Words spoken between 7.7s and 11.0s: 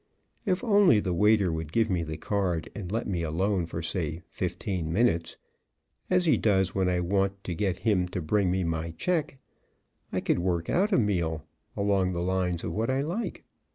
him to bring me my check, I could work out a